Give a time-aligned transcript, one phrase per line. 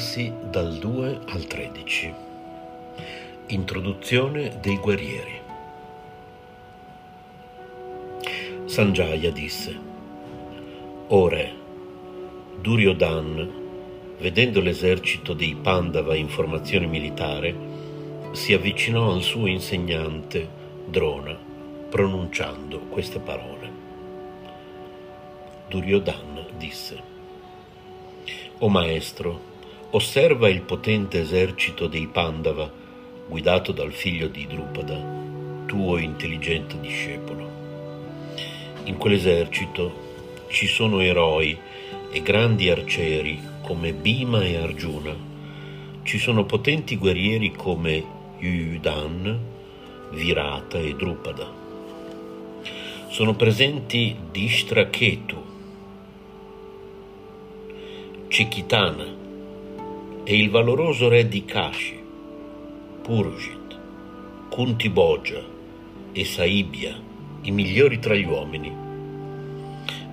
[0.00, 2.14] Versi dal 2 al 13.
[3.48, 5.38] Introduzione dei guerrieri.
[8.64, 9.78] Sanjaya disse:
[11.08, 11.52] O re,
[12.62, 13.50] Duryodan,
[14.16, 17.54] vedendo l'esercito dei Pandava in formazione militare,
[18.32, 20.48] si avvicinò al suo insegnante
[20.86, 21.36] Drona,
[21.90, 23.70] pronunciando queste parole.
[25.68, 27.02] Duryodan disse:
[28.60, 29.49] O maestro,
[29.92, 32.70] osserva il potente esercito dei Pandava,
[33.26, 35.02] guidato dal figlio di Drupada,
[35.66, 37.48] tuo intelligente discepolo.
[38.84, 40.08] In quell'esercito
[40.48, 41.58] ci sono eroi
[42.12, 45.28] e grandi arcieri come Bhima e Arjuna.
[46.02, 48.04] Ci sono potenti guerrieri come
[48.38, 49.38] Yuyudan,
[50.10, 51.58] Virata e Drupada.
[53.08, 55.44] Sono presenti Dishtraketu,
[58.28, 59.19] Cikitana
[60.22, 61.98] e il valoroso re di Kashi,
[63.02, 63.78] Purujit,
[64.50, 65.42] Kuntiboja
[66.12, 66.94] e Saibya,
[67.42, 68.70] i migliori tra gli uomini.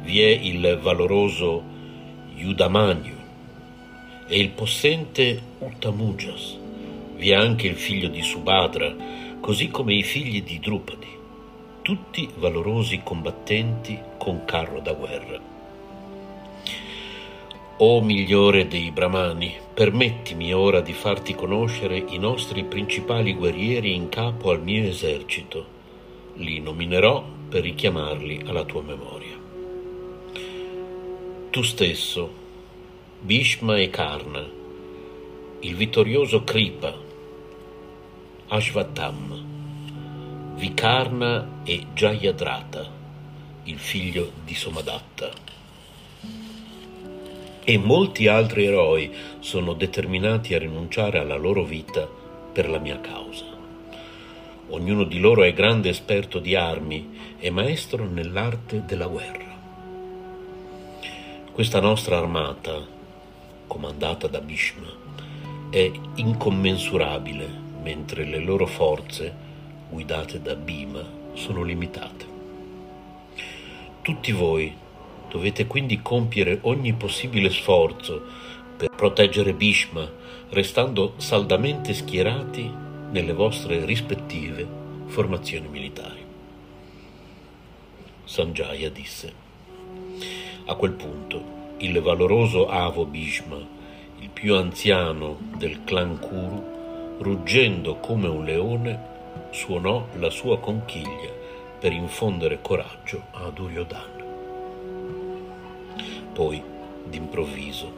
[0.03, 1.61] Vi è il valoroso
[2.35, 3.15] Yudamanyu
[4.27, 6.57] e il possente Uttamujas.
[7.15, 8.95] Vi è anche il figlio di Subhadra,
[9.41, 11.07] così come i figli di Drupadi,
[11.81, 15.39] tutti valorosi combattenti con carro da guerra.
[17.77, 24.49] O migliore dei Brahmani, permettimi ora di farti conoscere i nostri principali guerrieri in capo
[24.49, 25.67] al mio esercito.
[26.37, 29.37] Li nominerò per richiamarli alla tua memoria.
[31.51, 32.33] Tu stesso,
[33.21, 34.43] Bhishma e Karna,
[35.59, 36.97] il vittorioso Kripa,
[38.47, 39.45] Ashvatham,
[40.55, 42.91] Vikarna e Jayadrata,
[43.65, 45.45] il figlio di Somadatta
[47.69, 52.07] e molti altri eroi sono determinati a rinunciare alla loro vita
[52.53, 53.43] per la mia causa.
[54.69, 59.53] Ognuno di loro è grande esperto di armi e maestro nell'arte della guerra.
[61.51, 62.81] Questa nostra armata,
[63.67, 64.87] comandata da Bhishma,
[65.69, 67.49] è incommensurabile,
[67.81, 69.33] mentre le loro forze,
[69.89, 71.03] guidate da Bhima
[71.33, 72.25] sono limitate.
[74.01, 74.85] Tutti voi
[75.29, 78.21] dovete quindi compiere ogni possibile sforzo
[78.77, 80.09] per proteggere Bhishma,
[80.49, 82.71] restando saldamente schierati
[83.09, 84.67] nelle vostre rispettive
[85.07, 86.25] formazioni militari.
[88.23, 89.45] Sanjaya disse.
[90.65, 93.57] A quel punto il valoroso Avo Bhishma,
[94.19, 99.15] il più anziano del clan Kuru, ruggendo come un leone,
[99.51, 101.31] suonò la sua conchiglia
[101.79, 104.16] per infondere coraggio a Duryodhana.
[106.37, 106.61] Poi,
[107.03, 107.91] d'improvviso,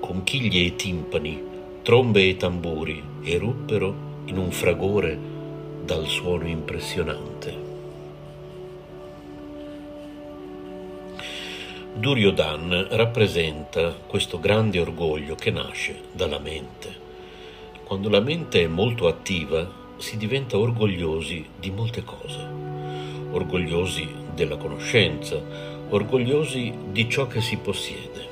[0.00, 1.42] conchiglie e timpani,
[1.80, 3.94] trombe e tamburi eruppero
[4.26, 5.18] in un fragore
[5.82, 7.56] dal suono impressionante.
[11.94, 16.94] Duryodhan rappresenta questo grande orgoglio che nasce dalla mente.
[17.84, 19.66] Quando la mente è molto attiva
[19.96, 22.46] si diventa orgogliosi di molte cose,
[23.30, 28.28] orgogliosi della conoscenza, orgogliosi di ciò che si possiede.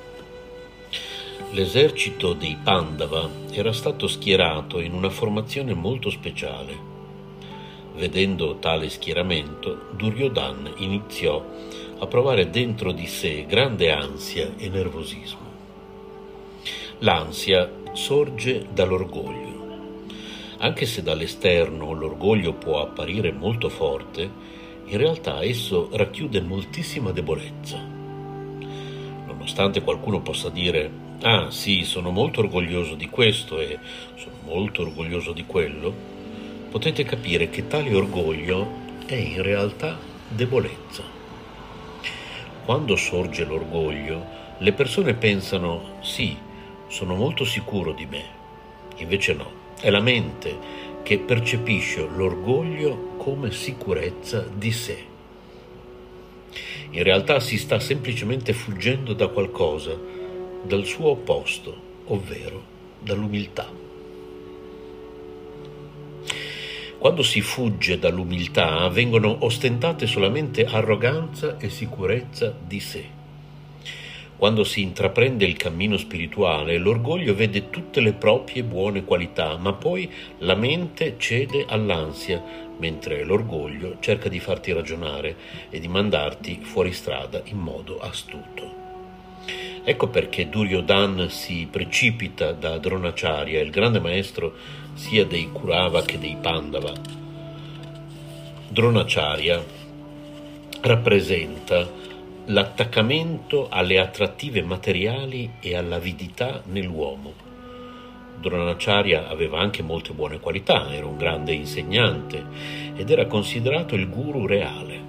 [1.52, 6.96] L'esercito dei Pandava era stato schierato in una formazione molto speciale.
[7.94, 11.44] Vedendo tale schieramento, Duryodhan iniziò
[11.98, 15.46] a provare dentro di sé grande ansia e nervosismo.
[16.98, 19.46] L'ansia sorge dall'orgoglio.
[20.58, 24.30] Anche se dall'esterno l'orgoglio può apparire molto forte,
[24.90, 27.78] in realtà esso racchiude moltissima debolezza.
[29.26, 30.90] Nonostante qualcuno possa dire,
[31.22, 33.78] ah sì, sono molto orgoglioso di questo e
[34.14, 35.92] sono molto orgoglioso di quello,
[36.70, 38.66] potete capire che tale orgoglio
[39.04, 41.02] è in realtà debolezza.
[42.64, 44.24] Quando sorge l'orgoglio,
[44.58, 46.34] le persone pensano, sì,
[46.86, 48.24] sono molto sicuro di me,
[48.96, 49.56] invece no.
[49.78, 50.56] È la mente
[51.02, 55.04] che percepisce l'orgoglio come sicurezza di sé.
[56.92, 59.94] In realtà si sta semplicemente fuggendo da qualcosa,
[60.62, 61.76] dal suo opposto,
[62.06, 62.62] ovvero
[62.98, 63.70] dall'umiltà.
[66.96, 73.04] Quando si fugge dall'umiltà vengono ostentate solamente arroganza e sicurezza di sé.
[74.38, 80.08] Quando si intraprende il cammino spirituale, l'orgoglio vede tutte le proprie buone qualità, ma poi
[80.38, 85.36] la mente cede all'ansia, mentre l'orgoglio cerca di farti ragionare
[85.70, 88.86] e di mandarti fuori strada in modo astuto.
[89.84, 94.54] Ecco perché Duryodhan si precipita da Dronacharya, il grande maestro
[94.94, 96.92] sia dei Kurava che dei Pandava.
[98.68, 99.64] Dronacharya
[100.80, 101.90] rappresenta
[102.46, 107.47] l'attaccamento alle attrattive materiali e all'avidità nell'uomo.
[108.40, 112.44] Dronacharya aveva anche molte buone qualità, era un grande insegnante
[112.94, 115.00] ed era considerato il guru reale.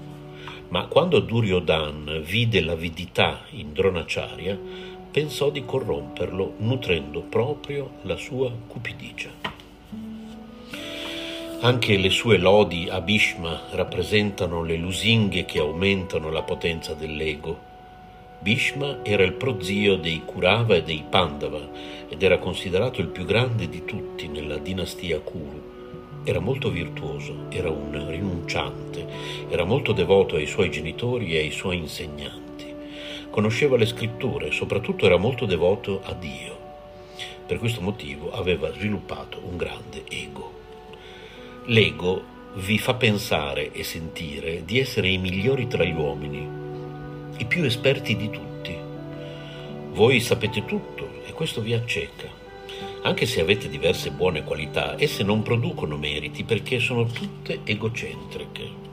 [0.70, 4.58] Ma quando Duryodhan vide l'avidità in Dronacharya,
[5.12, 9.30] pensò di corromperlo nutrendo proprio la sua cupidigia.
[11.62, 17.69] Anche le sue lodi a Bhishma rappresentano le lusinghe che aumentano la potenza dell'ego.
[18.42, 21.60] Bhishma era il prozio dei Kurava e dei Pandava
[22.08, 25.62] ed era considerato il più grande di tutti nella dinastia Kuru.
[26.24, 29.06] Era molto virtuoso, era un rinunciante,
[29.50, 32.74] era molto devoto ai suoi genitori e ai suoi insegnanti.
[33.30, 36.58] Conosceva le scritture e soprattutto era molto devoto a Dio.
[37.46, 40.54] Per questo motivo aveva sviluppato un grande ego.
[41.66, 42.24] L'ego
[42.56, 46.59] vi fa pensare e sentire di essere i migliori tra gli uomini,
[47.40, 48.78] i più esperti di tutti.
[49.92, 52.28] Voi sapete tutto e questo vi acceca.
[53.04, 58.88] Anche se avete diverse buone qualità, esse non producono meriti perché sono tutte egocentriche.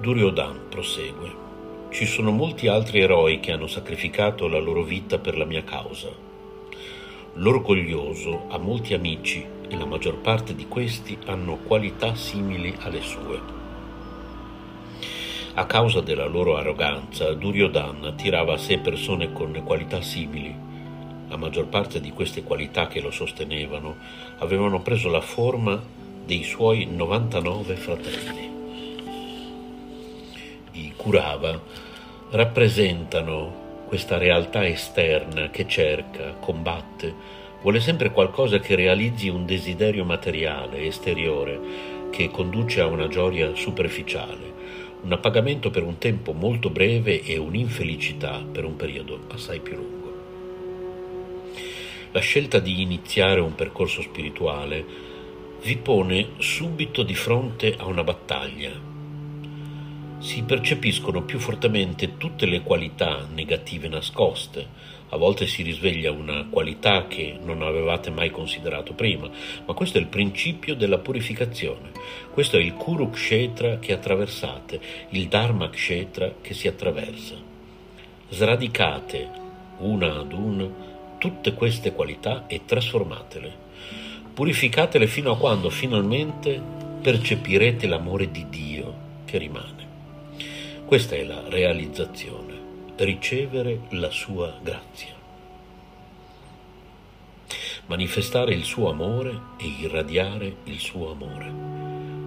[0.00, 1.42] Duryodhan prosegue.
[1.90, 6.10] Ci sono molti altri eroi che hanno sacrificato la loro vita per la mia causa.
[7.34, 13.63] L'orgoglioso ha molti amici e la maggior parte di questi hanno qualità simili alle sue.
[15.56, 20.54] A causa della loro arroganza, Duryodhana tirava a sé persone con qualità simili.
[21.28, 23.96] La maggior parte di queste qualità che lo sostenevano
[24.38, 25.80] avevano preso la forma
[26.24, 28.50] dei suoi 99 fratelli.
[30.72, 31.60] I Kurava
[32.30, 40.84] rappresentano questa realtà esterna che cerca, combatte, Vuole sempre qualcosa che realizzi un desiderio materiale,
[40.84, 41.58] esteriore,
[42.10, 44.53] che conduce a una gioia superficiale,
[45.04, 50.12] un appagamento per un tempo molto breve e un'infelicità per un periodo assai più lungo.
[52.12, 54.84] La scelta di iniziare un percorso spirituale
[55.62, 58.93] vi pone subito di fronte a una battaglia.
[60.24, 64.66] Si percepiscono più fortemente tutte le qualità negative nascoste,
[65.10, 69.28] a volte si risveglia una qualità che non avevate mai considerato prima,
[69.66, 71.90] ma questo è il principio della purificazione.
[72.30, 77.34] Questo è il Kurukshetra che attraversate, il Dharma Kshetra che si attraversa.
[78.30, 79.28] Sradicate
[79.80, 80.66] una ad una
[81.18, 83.54] tutte queste qualità e trasformatele.
[84.32, 86.58] Purificatele fino a quando finalmente
[87.02, 88.94] percepirete l'amore di Dio
[89.26, 89.83] che rimane.
[90.86, 95.14] Questa è la realizzazione ricevere la sua grazia.
[97.86, 101.52] Manifestare il suo amore e irradiare il suo amore.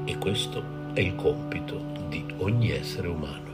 [0.05, 3.46] E questo è il compito di ogni essere umano.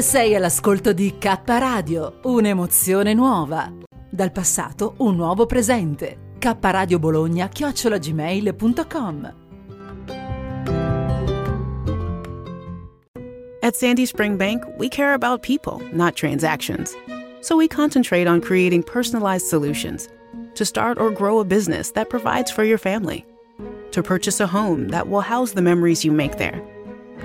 [0.00, 3.68] Sei all'ascolto di K Radio, un'emozione nuova.
[4.08, 6.34] Dal passato un nuovo presente.
[6.38, 9.34] K Radio Bologna chiocciolagmail.com
[13.60, 16.96] At Sandy Spring Bank, we care about people, not transactions.
[17.40, 20.08] So we concentrate on creating personalized solutions
[20.54, 23.26] to start or grow a business that provides for your family,
[23.90, 26.62] to purchase a home that will house the memories you make there,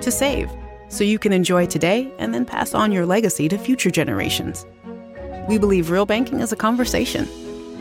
[0.00, 0.50] to save
[0.94, 4.64] so you can enjoy today and then pass on your legacy to future generations.
[5.48, 7.28] We believe real banking is a conversation.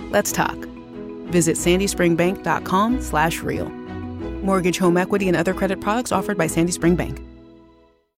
[0.09, 0.55] Let's talk.
[1.27, 3.69] Visit sandyspringbank.com slash real.
[3.69, 7.21] Mortgage, home equity, and other credit products offered by Sandy Spring Bank.